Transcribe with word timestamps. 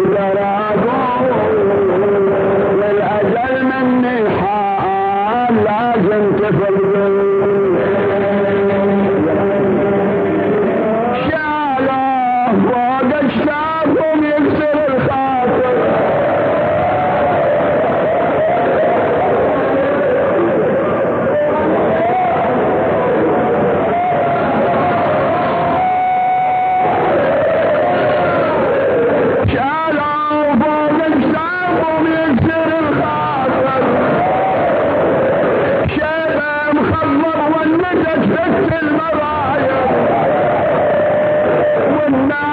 لله 0.00 0.39
ಚಂದಾ 42.10 42.49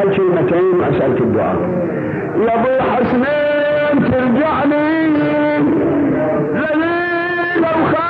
قال 0.00 0.16
كلمتين 0.16 0.80
وأسألت 0.80 1.20
الدعاء. 1.20 1.56
يا 2.36 2.54
أبو 2.54 2.82
حسنين 2.90 4.10
ترجعني. 4.10 5.06
لليل 6.54 7.62
وخالي 7.62 8.09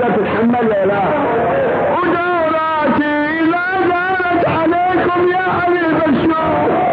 تقدر 0.00 0.16
تتحمل 0.16 0.66
ولا 0.66 0.86
لا؟ 0.86 1.02
ودوراتي 1.92 3.40
لا 3.40 3.66
زالت 3.88 4.48
عليكم 4.48 5.28
يا 5.28 5.44
علي 5.58 5.94
بشوف 5.94 6.91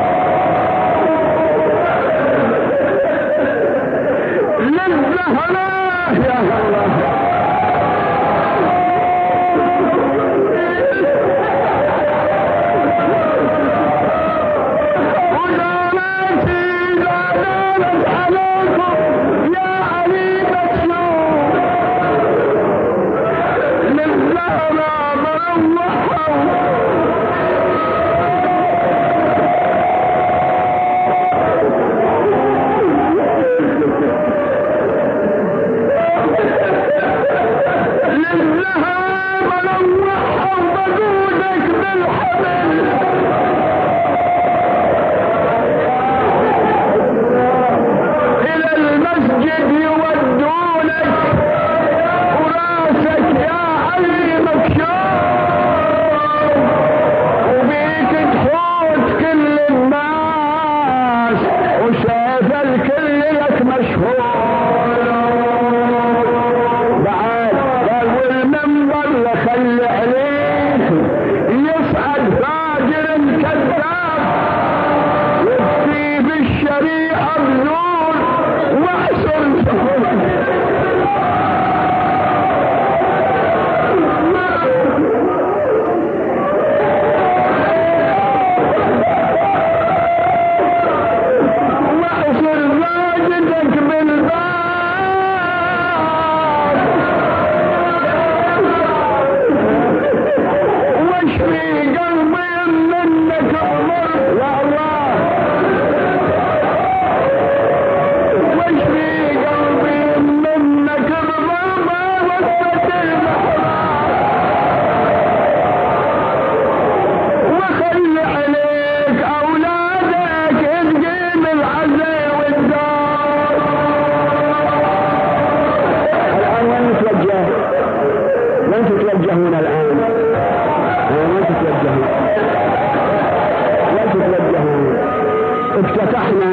افتتحنا 136.00 136.52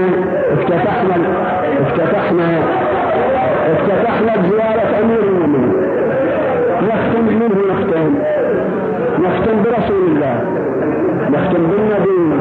افتتحنا 0.52 1.16
افتتحنا 1.80 2.58
افتتحنا 3.72 4.36
بزيارة 4.36 4.90
أمير 5.02 5.20
المؤمنين. 5.20 5.72
نختم 6.82 7.24
منه 7.24 7.58
نختم. 7.72 8.14
نختم 9.24 9.62
برسول 9.62 10.06
الله. 10.08 10.36
نختم 11.32 11.62
بالله 11.70 12.35